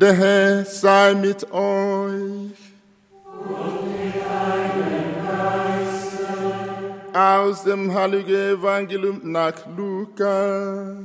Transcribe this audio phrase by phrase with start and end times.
[0.00, 2.56] Der Herr sei mit euch.
[7.12, 10.96] Aus dem Heiligen Evangelium nach Lukas.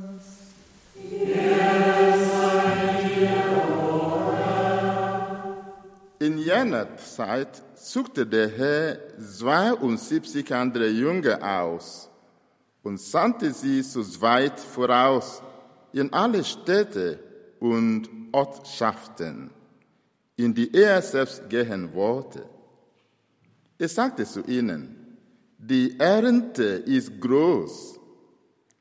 [6.18, 12.08] In jener Zeit suchte der Herr 72 andere Jünger aus
[12.82, 15.42] und sandte sie zu zweit voraus
[15.92, 17.25] in alle Städte
[17.60, 19.50] und Ortschaften,
[20.36, 22.44] in die er selbst gehen wollte.
[23.78, 25.18] Er sagte zu ihnen,
[25.58, 27.98] die Ernte ist groß,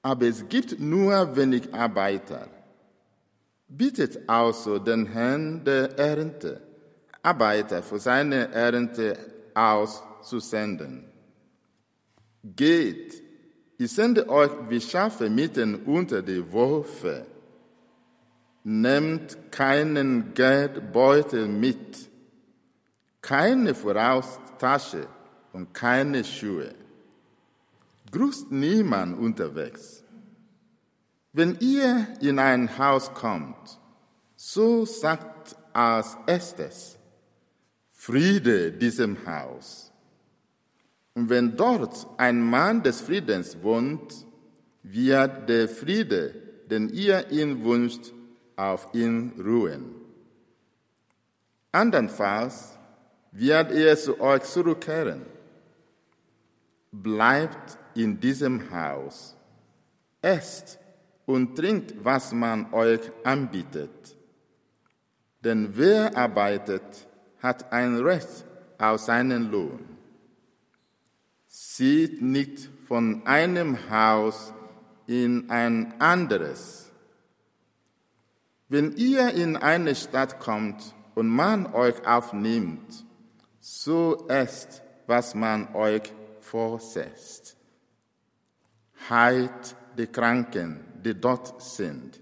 [0.01, 2.47] aber es gibt nur wenig Arbeiter.
[3.67, 6.61] Bittet also den Herrn der Ernte,
[7.23, 9.17] Arbeiter für seine Ernte
[9.53, 11.05] auszusenden.
[12.43, 13.23] Geht,
[13.77, 17.25] ich sende euch wie Schafe mitten unter die Wölfe.
[18.67, 22.09] Nehmt keinen Geldbeutel mit,
[23.21, 25.05] keine Voraustasche
[25.53, 26.73] und keine Schuhe.
[28.11, 30.03] Grüßt niemand unterwegs.
[31.31, 33.79] Wenn ihr in ein Haus kommt,
[34.35, 36.97] so sagt als erstes,
[37.91, 39.91] Friede diesem Haus.
[41.13, 44.25] Und wenn dort ein Mann des Friedens wohnt,
[44.81, 46.33] wird der Friede,
[46.67, 48.11] den ihr ihn wünscht,
[48.55, 49.95] auf ihn ruhen.
[51.71, 52.77] Andernfalls
[53.31, 55.25] wird er zu euch zurückkehren.
[56.91, 59.35] Bleibt in diesem Haus,
[60.21, 60.79] esst
[61.25, 64.15] und trinkt, was man euch anbietet.
[65.43, 67.07] Denn wer arbeitet,
[67.39, 68.45] hat ein Recht
[68.77, 69.79] auf seinen Lohn.
[71.47, 74.53] Zieht nicht von einem Haus
[75.07, 76.91] in ein anderes.
[78.75, 83.05] Wenn ihr in eine Stadt kommt und man euch aufnimmt,
[83.61, 86.11] so esst, was man euch
[86.41, 87.55] vorsetzt.
[89.09, 92.19] Heilt die Kranken, die dort sind,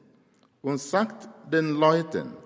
[0.61, 2.37] und sagt den Leuten,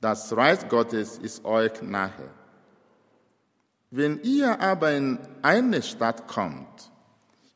[0.00, 2.30] das Reich Gottes ist euch nahe.
[3.90, 6.92] Wenn ihr aber in eine Stadt kommt,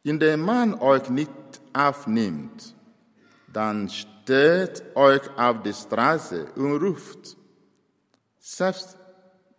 [0.02, 1.30] in der man euch nicht
[1.72, 2.74] aufnimmt,
[3.52, 3.88] dann
[4.30, 7.36] stellt euch auf die Straße und ruft,
[8.38, 8.96] selbst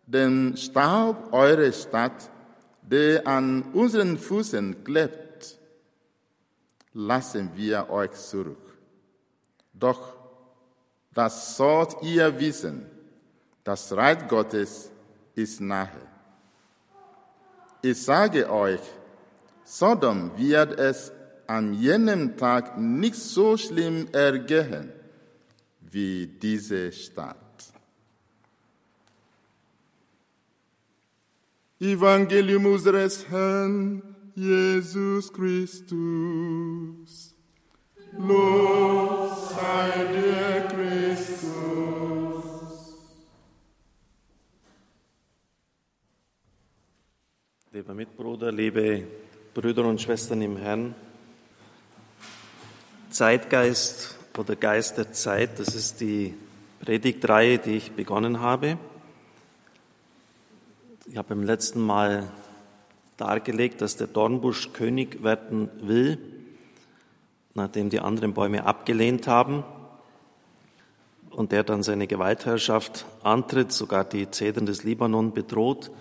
[0.05, 2.31] den Staub eurer Stadt,
[2.81, 5.59] der an unseren Füßen klebt,
[6.93, 8.77] lassen wir euch zurück.
[9.73, 10.15] Doch
[11.13, 12.85] das sollt ihr wissen,
[13.65, 14.89] das Reich Gottes
[15.35, 15.89] ist nahe.
[17.81, 18.79] Ich sage euch,
[19.65, 21.11] Sodom wird es
[21.51, 24.89] an jenem Tag nicht so schlimm ergehen
[25.81, 27.37] wie diese Stadt.
[31.77, 34.01] Evangelium unseres Herrn
[34.33, 35.91] Jesus Christus.
[38.17, 41.51] Lob sei dir, Christus.
[47.73, 49.05] Lieber Mitbruder, liebe
[49.53, 50.95] Brüder und Schwestern im Herrn,
[53.21, 56.33] Zeitgeist oder Geist der Zeit, das ist die
[56.79, 58.79] Predigtreihe, die ich begonnen habe.
[61.05, 62.31] Ich habe beim letzten Mal
[63.17, 66.17] dargelegt, dass der Dornbusch König werden will,
[67.53, 69.65] nachdem die anderen Bäume abgelehnt haben
[71.29, 75.91] und der dann seine Gewaltherrschaft antritt, sogar die Zedern des Libanon bedroht.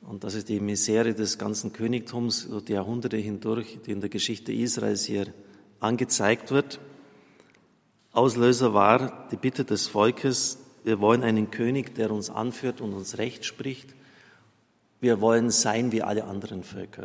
[0.00, 4.08] Und das ist die Misere des ganzen Königtums über die Jahrhunderte hindurch, die in der
[4.08, 5.26] Geschichte Israels hier
[5.86, 6.80] angezeigt wird.
[8.12, 13.18] Auslöser war die Bitte des Volkes, wir wollen einen König, der uns anführt und uns
[13.18, 13.94] Recht spricht.
[15.00, 17.04] Wir wollen sein wie alle anderen Völker.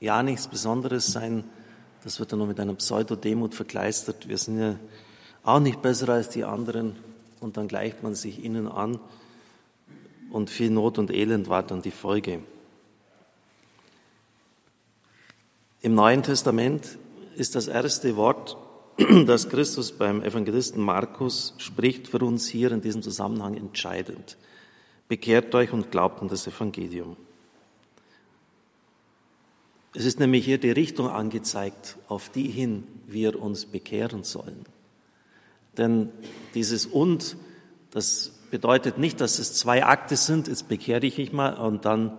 [0.00, 1.44] Ja, nichts Besonderes sein,
[2.04, 4.28] das wird dann nur mit einer Pseudodemut verkleistert.
[4.28, 4.76] Wir sind ja
[5.42, 6.96] auch nicht besser als die anderen
[7.40, 8.98] und dann gleicht man sich ihnen an
[10.30, 12.40] und viel Not und Elend war dann die Folge.
[15.82, 16.98] Im Neuen Testament
[17.40, 18.58] ist das erste Wort,
[19.26, 24.36] das Christus beim Evangelisten Markus spricht, für uns hier in diesem Zusammenhang entscheidend.
[25.08, 27.16] Bekehrt euch und glaubt an das Evangelium.
[29.94, 34.66] Es ist nämlich hier die Richtung angezeigt, auf die hin wir uns bekehren sollen.
[35.78, 36.10] Denn
[36.54, 37.38] dieses Und,
[37.90, 42.18] das bedeutet nicht, dass es zwei Akte sind, jetzt bekehre ich mich mal und dann,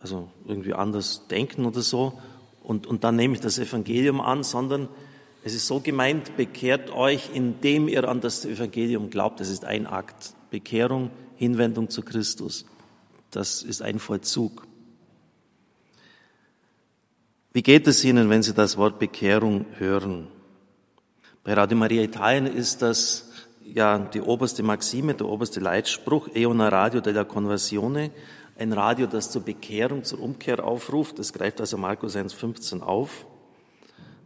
[0.00, 2.18] also irgendwie anders denken oder so,
[2.66, 4.88] und, und dann nehme ich das Evangelium an, sondern
[5.46, 9.38] Es ist so gemeint, bekehrt euch, indem ihr an das Evangelium glaubt.
[9.38, 10.34] Das ist ein Akt.
[10.50, 12.66] Bekehrung, Hinwendung zu Christus.
[13.30, 14.66] Das ist ein Vollzug.
[17.52, 20.26] Wie geht es Ihnen, wenn Sie das Wort Bekehrung hören?
[21.44, 23.30] Bei Radio Maria Italien ist das
[23.62, 28.10] ja die oberste Maxime, der oberste Leitspruch, Eona Radio della Conversione,
[28.58, 31.18] ein Radio, das zur Bekehrung, zur Umkehr aufruft.
[31.18, 33.26] Das greift also Markus 1,15 auf.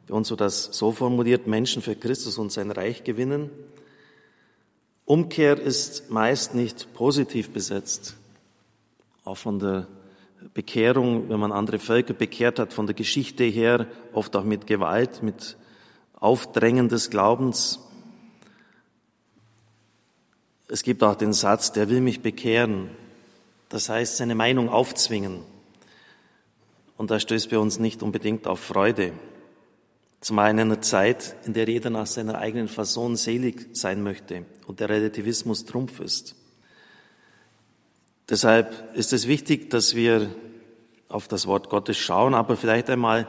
[0.06, 3.50] Bei uns wird das so formuliert, Menschen für Christus und sein Reich gewinnen.
[5.04, 8.16] Umkehr ist meist nicht positiv besetzt.
[9.24, 9.88] Auch von der
[10.54, 15.22] Bekehrung, wenn man andere Völker bekehrt hat, von der Geschichte her, oft auch mit Gewalt,
[15.22, 15.56] mit
[16.14, 17.80] Aufdrängen des Glaubens.
[20.68, 22.90] Es gibt auch den Satz, der will mich bekehren.
[23.70, 25.44] Das heißt, seine Meinung aufzwingen.
[26.98, 29.12] Und da stößt bei uns nicht unbedingt auf Freude.
[30.20, 34.80] Zumal in einer Zeit, in der jeder nach seiner eigenen Fasson selig sein möchte und
[34.80, 36.34] der Relativismus Trumpf ist.
[38.28, 40.28] Deshalb ist es wichtig, dass wir
[41.08, 43.26] auf das Wort Gottes schauen, aber vielleicht einmal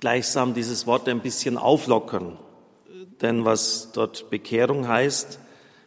[0.00, 2.36] gleichsam dieses Wort ein bisschen auflockern.
[3.20, 5.38] Denn was dort Bekehrung heißt,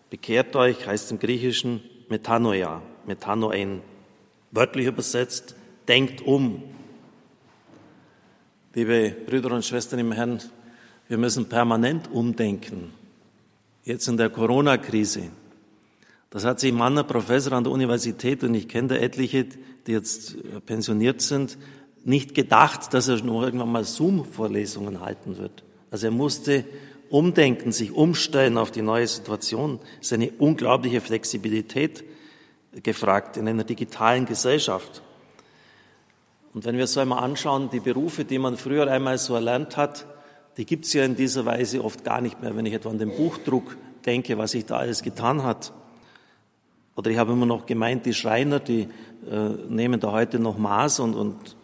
[0.09, 3.81] bekehrt euch, heißt im Griechischen Metanoia, Metanoen.
[4.51, 5.55] Wörtlich übersetzt,
[5.87, 6.63] denkt um.
[8.73, 10.41] Liebe Brüder und Schwestern im Herrn,
[11.07, 12.93] wir müssen permanent umdenken.
[13.83, 15.29] Jetzt in der Corona-Krise.
[16.29, 19.45] Das hat sich ein Mann, ein Professor an der Universität, und ich kenne da etliche,
[19.87, 20.35] die jetzt
[20.65, 21.57] pensioniert sind,
[22.03, 25.63] nicht gedacht, dass er noch irgendwann mal Zoom-Vorlesungen halten wird.
[25.91, 26.65] Also er musste
[27.09, 29.79] umdenken, sich umstellen auf die neue Situation.
[30.01, 32.03] Es ist eine unglaubliche Flexibilität
[32.83, 35.01] gefragt in einer digitalen Gesellschaft.
[36.53, 40.05] Und wenn wir so einmal anschauen, die Berufe, die man früher einmal so erlernt hat,
[40.57, 42.55] die gibt es ja in dieser Weise oft gar nicht mehr.
[42.55, 43.75] Wenn ich etwa an den Buchdruck
[44.05, 45.73] denke, was sich da alles getan hat.
[46.95, 48.87] Oder ich habe immer noch gemeint, die Schreiner, die
[49.29, 51.57] äh, nehmen da heute noch Maß und, und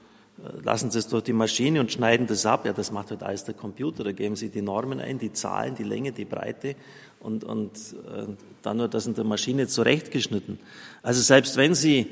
[0.64, 2.66] lassen Sie es durch die Maschine und schneiden das ab.
[2.66, 4.04] Ja, das macht halt alles der Computer.
[4.04, 6.76] Da geben Sie die Normen ein, die Zahlen, die Länge, die Breite
[7.24, 8.28] und, und äh,
[8.62, 10.60] dann wird das in der Maschine zurechtgeschnitten.
[11.02, 12.08] Also selbst wenn Sie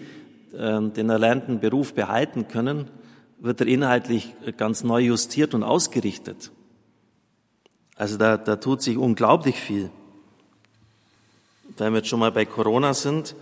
[0.53, 2.87] äh, den erlernten Beruf behalten können,
[3.39, 6.51] wird er inhaltlich ganz neu justiert und ausgerichtet.
[7.95, 9.89] Also da, da tut sich unglaublich viel.
[11.77, 13.35] Wenn wir jetzt schon mal bei Corona sind,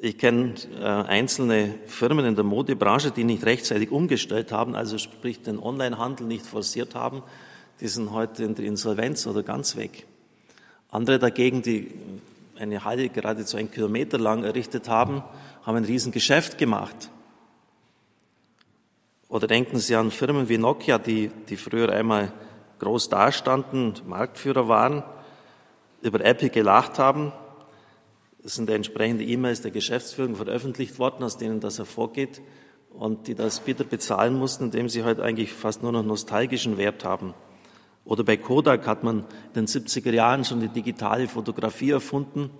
[0.00, 5.42] ich kenne äh, einzelne Firmen in der Modebranche, die nicht rechtzeitig umgestellt haben, also sprich
[5.42, 7.22] den Onlinehandel nicht forciert haben,
[7.80, 10.06] die sind heute in der Insolvenz oder ganz weg.
[10.90, 11.92] Andere dagegen, die
[12.58, 15.22] eine Halle geradezu einen Kilometer lang errichtet haben,
[15.62, 17.10] haben ein Riesengeschäft gemacht.
[19.28, 22.32] Oder denken Sie an Firmen wie Nokia, die, die früher einmal
[22.80, 25.02] groß dastanden, Marktführer waren,
[26.02, 27.32] über Apple gelacht haben
[28.42, 32.40] es sind entsprechende E-Mails der Geschäftsführung veröffentlicht worden, aus denen das hervorgeht
[32.90, 37.04] und die das bitter bezahlen mussten, indem sie heute eigentlich fast nur noch nostalgischen Wert
[37.04, 37.34] haben.
[38.04, 39.20] Oder bei Kodak hat man
[39.54, 42.50] in den 70er Jahren schon die digitale Fotografie erfunden,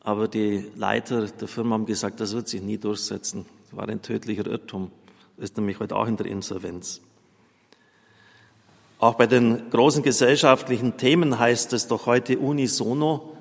[0.00, 3.46] aber die Leiter der Firma haben gesagt, das wird sich nie durchsetzen.
[3.64, 4.90] Das war ein tödlicher Irrtum.
[5.36, 7.00] Das ist nämlich heute auch in der Insolvenz.
[8.98, 13.36] Auch bei den großen gesellschaftlichen Themen heißt es doch heute unisono,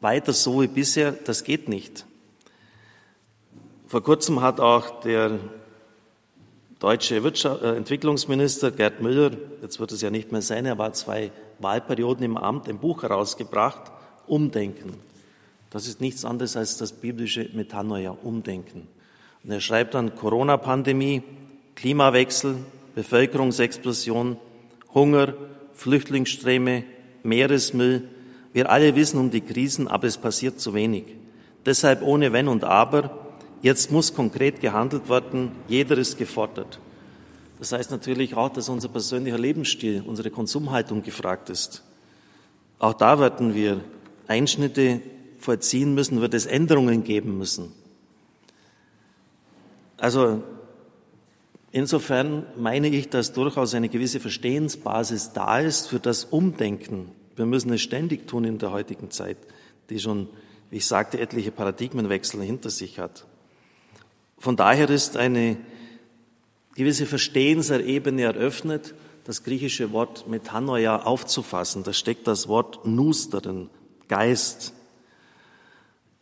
[0.00, 2.04] weiter so wie bisher, das geht nicht.
[3.86, 5.38] Vor kurzem hat auch der
[6.80, 9.30] deutsche Wirtschaft, äh, Entwicklungsminister Gerd Müller,
[9.62, 13.04] jetzt wird es ja nicht mehr sein, er war zwei Wahlperioden im Amt, ein Buch
[13.04, 13.92] herausgebracht,
[14.26, 14.94] Umdenken.
[15.70, 18.88] Das ist nichts anderes als das biblische Metanoia, Umdenken.
[19.44, 21.22] Und er schreibt dann Corona-Pandemie,
[21.76, 22.56] Klimawechsel,
[22.94, 24.36] Bevölkerungsexplosion,
[24.92, 25.34] Hunger,
[25.74, 26.84] Flüchtlingsströme,
[27.22, 28.08] Meeresmüll,
[28.52, 31.04] wir alle wissen um die Krisen, aber es passiert zu wenig.
[31.64, 33.29] Deshalb ohne Wenn und Aber.
[33.62, 35.52] Jetzt muss konkret gehandelt werden.
[35.68, 36.78] Jeder ist gefordert.
[37.58, 41.82] Das heißt natürlich auch, dass unser persönlicher Lebensstil, unsere Konsumhaltung gefragt ist.
[42.78, 43.80] Auch da werden wir
[44.26, 45.02] Einschnitte
[45.38, 47.72] vollziehen müssen, wird es Änderungen geben müssen.
[49.98, 50.42] Also
[51.70, 57.72] insofern meine ich, dass durchaus eine gewisse Verstehensbasis da ist für das Umdenken wir müssen
[57.72, 59.38] es ständig tun in der heutigen Zeit,
[59.88, 60.28] die schon,
[60.68, 63.24] wie ich sagte, etliche Paradigmenwechsel hinter sich hat.
[64.40, 65.58] Von daher ist eine
[66.74, 68.94] gewisse Verstehenserebene eröffnet,
[69.24, 71.82] das griechische Wort Metanoia aufzufassen.
[71.82, 73.68] Da steckt das Wort Nus darin,
[74.08, 74.72] Geist.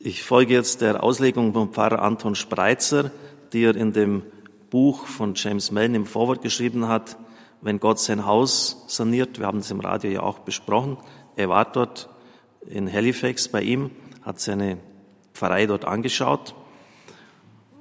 [0.01, 3.13] Ich folge jetzt der Auslegung von Pfarrer Anton Spreitzer,
[3.53, 4.25] die er in dem
[4.69, 7.17] Buch von James Mellon im Vorwort geschrieben hat,
[7.61, 9.39] wenn Gott sein Haus saniert.
[9.39, 10.97] Wir haben es im Radio ja auch besprochen.
[11.37, 12.09] Er war dort
[12.67, 14.79] in Halifax bei ihm, hat seine
[15.35, 16.57] Pfarrei dort angeschaut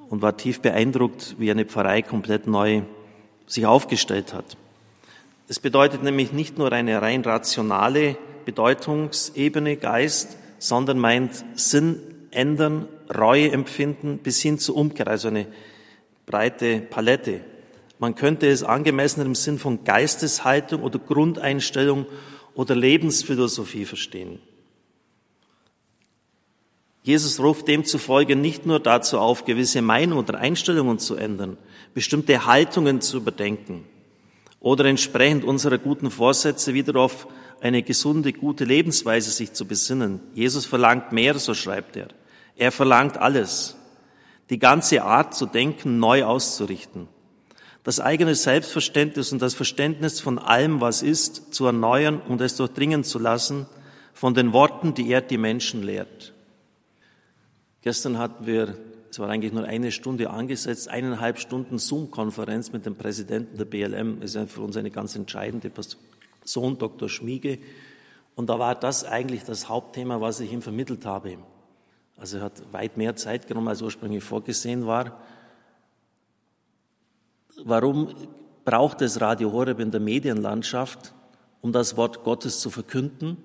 [0.09, 2.83] und war tief beeindruckt, wie eine Pfarrei komplett neu
[3.45, 4.57] sich aufgestellt hat.
[5.47, 11.99] Es bedeutet nämlich nicht nur eine rein rationale Bedeutungsebene, Geist, sondern meint Sinn
[12.31, 15.47] ändern, Reue empfinden bis hin zur Umkehr, also eine
[16.25, 17.41] breite Palette.
[17.99, 22.05] Man könnte es angemessen im Sinn von Geisteshaltung oder Grundeinstellung
[22.53, 24.39] oder Lebensphilosophie verstehen.
[27.07, 31.55] Jesus ruft demzufolge nicht nur dazu auf, gewisse Meinungen oder Einstellungen zu ändern,
[31.93, 33.85] bestimmte Haltungen zu überdenken
[34.59, 37.29] oder entsprechend unserer guten Vorsätze wieder auf
[37.61, 40.19] eine gesunde, gute Lebensweise sich zu besinnen.
[40.33, 42.09] Jesus verlangt mehr, so schreibt er.
[42.57, 43.77] Er verlangt alles.
[44.49, 47.07] Die ganze Art zu denken neu auszurichten.
[47.85, 53.05] Das eigene Selbstverständnis und das Verständnis von allem, was ist, zu erneuern und es durchdringen
[53.05, 53.65] zu lassen
[54.13, 56.33] von den Worten, die er die Menschen lehrt.
[57.87, 58.75] Gestern hatten wir,
[59.09, 64.19] es war eigentlich nur eine Stunde angesetzt, eineinhalb Stunden Zoom-Konferenz mit dem Präsidenten der BLM.
[64.19, 67.07] Das ist für uns eine ganz entscheidende Person, Dr.
[67.07, 67.59] Schmiege.
[68.35, 71.37] Und da war das eigentlich das Hauptthema, was ich ihm vermittelt habe.
[72.17, 75.21] Also er hat weit mehr Zeit genommen, als ursprünglich vorgesehen war.
[77.63, 78.13] Warum
[78.65, 81.13] braucht es Radio Horeb in der Medienlandschaft,
[81.61, 83.37] um das Wort Gottes zu verkünden?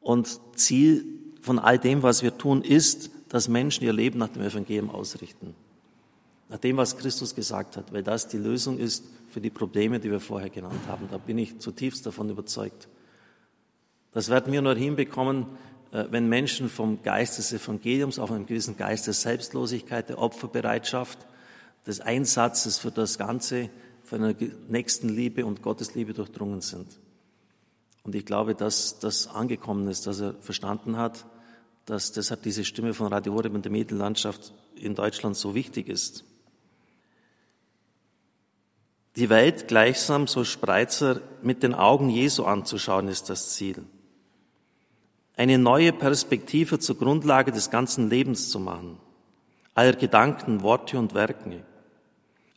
[0.00, 1.04] Und Ziel
[1.42, 5.54] von all dem, was wir tun, ist, dass Menschen ihr Leben nach dem Evangelium ausrichten.
[6.50, 10.10] Nach dem, was Christus gesagt hat, weil das die Lösung ist für die Probleme, die
[10.10, 11.08] wir vorher genannt haben.
[11.10, 12.88] Da bin ich zutiefst davon überzeugt.
[14.12, 15.46] Das werden wir nur hinbekommen,
[15.92, 21.18] äh, wenn Menschen vom Geist des Evangeliums, auf einem gewissen Geist der Selbstlosigkeit, der Opferbereitschaft,
[21.86, 23.70] des Einsatzes für das Ganze,
[24.04, 24.36] für eine
[24.68, 27.00] Nächstenliebe und Gottesliebe durchdrungen sind.
[28.02, 31.24] Und ich glaube, dass das angekommen ist, dass er verstanden hat,
[31.86, 36.24] dass deshalb diese Stimme von Radio Horeb in der Medienlandschaft in Deutschland so wichtig ist.
[39.16, 43.84] Die Welt gleichsam, so Spreitzer, mit den Augen Jesu anzuschauen, ist das Ziel.
[45.36, 48.98] Eine neue Perspektive zur Grundlage des ganzen Lebens zu machen,
[49.74, 51.62] aller Gedanken, Worte und Werke,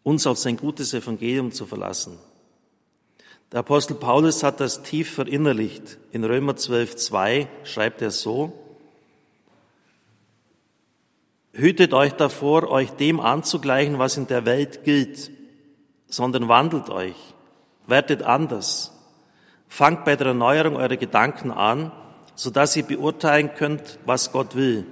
[0.03, 2.17] uns auf sein gutes Evangelium zu verlassen.
[3.51, 5.97] Der Apostel Paulus hat das tief verinnerlicht.
[6.11, 8.53] In Römer 12, 2 schreibt er so,
[11.57, 15.31] Hütet euch davor, euch dem anzugleichen, was in der Welt gilt,
[16.07, 17.15] sondern wandelt euch,
[17.87, 18.91] werdet anders.
[19.69, 21.93] Fangt bei der Erneuerung eurer Gedanken an,
[22.35, 24.85] so dass ihr beurteilen könnt, was Gott will,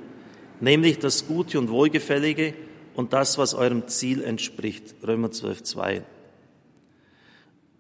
[0.62, 2.54] nämlich das Gute und Wohlgefällige
[2.96, 4.96] und das, was eurem Ziel entspricht.
[5.06, 6.04] Römer 12, 2.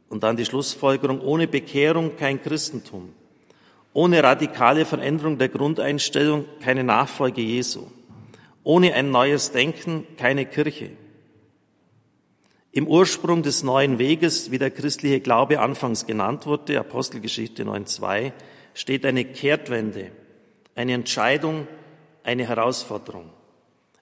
[0.10, 3.13] Und dann die Schlussfolgerung, ohne Bekehrung kein Christentum,
[3.94, 7.88] ohne radikale Veränderung der Grundeinstellung keine Nachfolge Jesu.
[8.63, 10.91] Ohne ein neues Denken keine Kirche.
[12.72, 18.32] Im Ursprung des neuen Weges, wie der christliche Glaube anfangs genannt wurde, Apostelgeschichte 9.2,
[18.74, 20.12] steht eine Kehrtwende,
[20.74, 21.67] eine Entscheidung,
[22.24, 23.29] eine Herausforderung.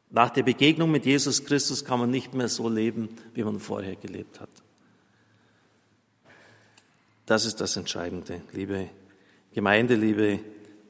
[0.09, 3.95] Nach der Begegnung mit Jesus Christus kann man nicht mehr so leben, wie man vorher
[3.95, 4.49] gelebt hat.
[7.25, 8.89] Das ist das Entscheidende, liebe
[9.53, 10.39] Gemeinde, liebe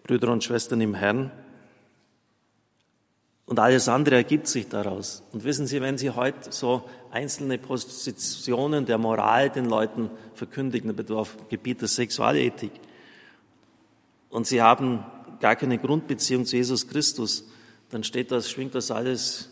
[0.04, 1.32] Brüder und Schwestern im Herrn.
[3.52, 5.24] Und alles andere ergibt sich daraus.
[5.34, 11.36] Und wissen Sie, wenn Sie heute so einzelne Positionen der Moral den Leuten verkündigen, auf
[11.50, 12.72] Gebiet der Sexualethik,
[14.30, 15.04] und Sie haben
[15.42, 17.46] gar keine Grundbeziehung zu Jesus Christus,
[17.90, 19.50] dann steht das, schwingt das alles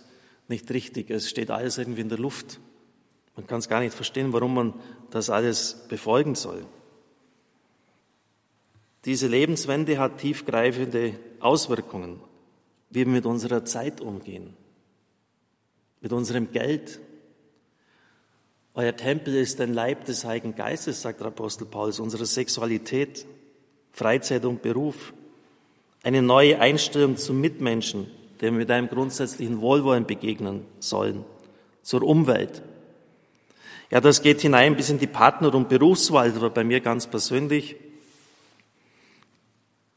[0.47, 1.09] nicht richtig.
[1.09, 2.61] Es steht alles irgendwie in der Luft.
[3.35, 4.73] Man kann es gar nicht verstehen, warum man
[5.11, 6.65] das alles befolgen soll.
[9.03, 12.21] Diese Lebenswende hat tiefgreifende Auswirkungen
[12.89, 14.53] wie wir mit unserer Zeit umgehen,
[16.01, 16.99] mit unserem Geld.
[18.73, 23.25] Euer Tempel ist ein Leib des Heiligen Geistes, sagt der Apostel Paulus, unsere Sexualität,
[23.91, 25.13] Freizeit und Beruf,
[26.03, 28.07] eine neue Einstellung zum Mitmenschen,
[28.41, 31.25] dem wir mit einem grundsätzlichen Wohlwollen begegnen sollen,
[31.81, 32.61] zur Umwelt.
[33.91, 37.75] Ja, das geht hinein bis in die Partner- und Berufswahl, aber bei mir ganz persönlich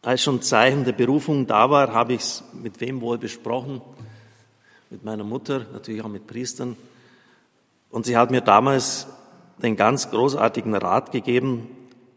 [0.02, 3.80] als schon Zeichen der Berufung da war, habe ich es mit wem wohl besprochen?
[4.90, 6.76] Mit meiner Mutter, natürlich auch mit Priestern.
[7.90, 9.06] Und sie hat mir damals
[9.62, 11.68] den ganz großartigen Rat gegeben,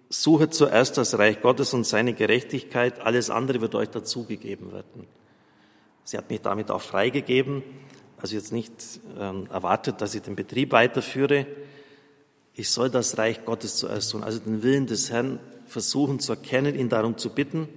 [0.09, 5.07] suche zuerst das Reich Gottes und seine Gerechtigkeit, alles andere wird euch dazugegeben werden.
[6.03, 7.63] Sie hat mich damit auch freigegeben,
[8.17, 8.73] also jetzt nicht
[9.19, 11.45] ähm, erwartet, dass ich den Betrieb weiterführe,
[12.53, 16.75] Ich soll das Reich Gottes zuerst tun, also den Willen des Herrn versuchen zu erkennen,
[16.75, 17.67] ihn darum zu bitten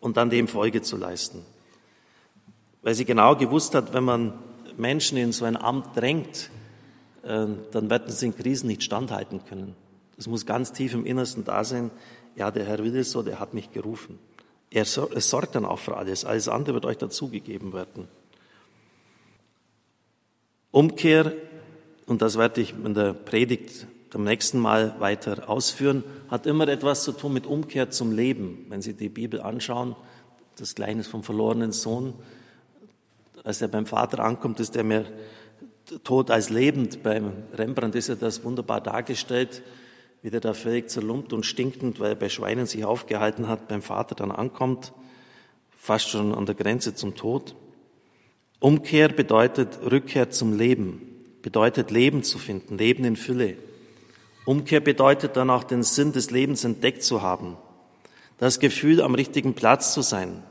[0.00, 1.44] und dann dem Folge zu leisten.
[2.82, 4.32] Weil sie genau gewusst hat, wenn man
[4.76, 6.50] Menschen in so ein Amt drängt,
[7.22, 9.74] äh, dann werden sie in Krisen nicht standhalten können.
[10.16, 11.90] Das muss ganz tief im Innersten da sein.
[12.36, 14.18] Ja, der Herr will es so, der hat mich gerufen.
[14.70, 16.24] Er sorgt dann auch für alles.
[16.24, 18.08] Alles andere wird euch dazugegeben werden.
[20.70, 21.32] Umkehr,
[22.06, 27.02] und das werde ich in der Predigt beim nächsten Mal weiter ausführen, hat immer etwas
[27.02, 28.66] zu tun mit Umkehr zum Leben.
[28.68, 29.96] Wenn Sie die Bibel anschauen,
[30.56, 32.12] das Gleichnis vom verlorenen Sohn,
[33.42, 35.06] als er beim Vater ankommt, ist er mehr
[36.04, 37.02] tot als lebend.
[37.02, 39.62] Beim Rembrandt ist er das wunderbar dargestellt,
[40.20, 43.82] wie der da völlig zerlumpt und stinkend, weil er bei Schweinen sich aufgehalten hat, beim
[43.82, 44.92] Vater dann ankommt,
[45.76, 47.56] fast schon an der Grenze zum Tod.
[48.60, 51.00] Umkehr bedeutet Rückkehr zum Leben,
[51.40, 53.56] bedeutet Leben zu finden, Leben in Fülle.
[54.44, 57.56] Umkehr bedeutet dann auch den Sinn des Lebens entdeckt zu haben,
[58.38, 60.42] das Gefühl, am richtigen Platz zu sein,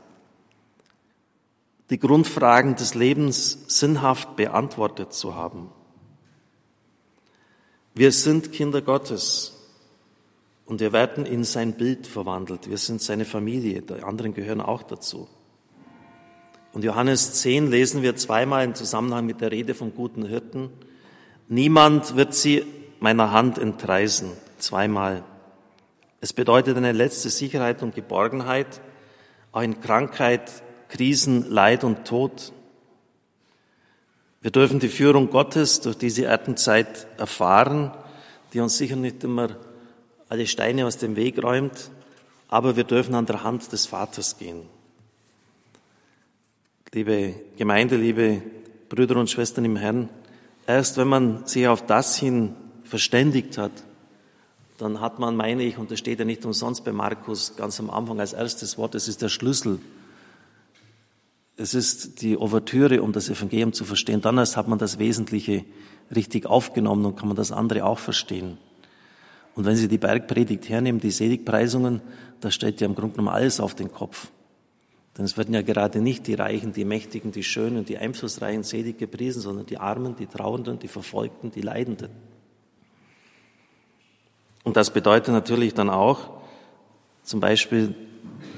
[1.90, 5.70] die Grundfragen des Lebens sinnhaft beantwortet zu haben.
[7.94, 9.58] Wir sind Kinder Gottes
[10.64, 12.70] und wir werden in sein Bild verwandelt.
[12.70, 15.28] Wir sind seine Familie, die anderen gehören auch dazu.
[16.72, 20.70] Und Johannes 10 lesen wir zweimal im Zusammenhang mit der Rede vom guten Hirten.
[21.48, 22.64] Niemand wird sie
[23.02, 24.30] meiner Hand entreißen.
[24.58, 25.24] Zweimal.
[26.20, 28.80] Es bedeutet eine letzte Sicherheit und Geborgenheit,
[29.50, 32.52] auch in Krankheit, Krisen, Leid und Tod.
[34.40, 37.90] Wir dürfen die Führung Gottes durch diese Erdenzeit erfahren,
[38.52, 39.48] die uns sicher nicht immer
[40.28, 41.90] alle Steine aus dem Weg räumt,
[42.48, 44.62] aber wir dürfen an der Hand des Vaters gehen.
[46.92, 48.42] Liebe Gemeinde, liebe
[48.88, 50.08] Brüder und Schwestern im Herrn,
[50.66, 52.54] erst wenn man sich auf das hin
[52.92, 53.72] verständigt hat,
[54.76, 57.88] dann hat man, meine ich, und das steht ja nicht umsonst bei Markus ganz am
[57.88, 59.80] Anfang als erstes Wort, es ist der Schlüssel
[61.56, 64.20] es ist die Ouvertüre, um das Evangelium zu verstehen.
[64.20, 65.64] Dann erst hat man das Wesentliche
[66.14, 68.58] richtig aufgenommen und kann man das andere auch verstehen.
[69.54, 72.00] Und wenn Sie die Bergpredigt hernehmen, die Seligpreisungen,
[72.40, 74.30] da stellt ja im Grunde genommen alles auf den Kopf.
[75.16, 78.98] Denn es werden ja gerade nicht die Reichen, die Mächtigen, die Schönen, die Einflussreichen selig
[78.98, 82.08] gepriesen, sondern die Armen, die Trauernden, die Verfolgten, die Leidenden.
[84.64, 86.30] Und das bedeutet natürlich dann auch,
[87.22, 87.94] zum Beispiel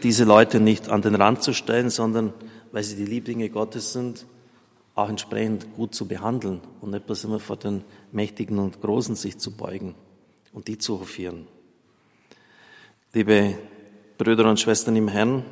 [0.02, 2.32] diese Leute nicht an den Rand zu stellen, sondern
[2.72, 4.26] weil sie die Lieblinge Gottes sind,
[4.94, 9.38] auch entsprechend gut zu behandeln und nicht bloß immer vor den Mächtigen und Großen sich
[9.38, 9.94] zu beugen
[10.52, 11.46] und die zu hofieren.
[13.12, 13.58] Liebe
[14.18, 15.44] Brüder und Schwestern im Herrn,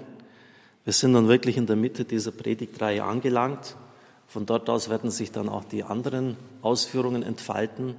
[0.85, 3.77] wir sind nun wirklich in der Mitte dieser Predigtreihe angelangt.
[4.27, 7.95] Von dort aus werden sich dann auch die anderen Ausführungen entfalten.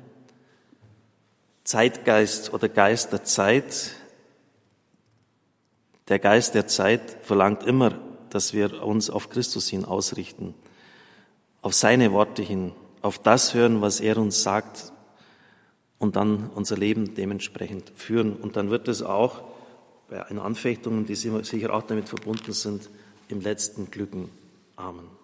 [1.63, 3.91] Zeitgeist oder Geist der Zeit.
[6.09, 7.99] Der Geist der Zeit verlangt immer
[8.33, 10.55] dass wir uns auf Christus hin ausrichten,
[11.61, 12.71] auf seine Worte hin,
[13.01, 14.91] auf das hören, was er uns sagt
[15.99, 18.35] und dann unser Leben dementsprechend führen.
[18.35, 19.43] Und dann wird es auch
[20.09, 22.89] bei Anfechtungen, die sicher auch damit verbunden sind,
[23.29, 24.29] im letzten glücken.
[24.75, 25.22] Amen.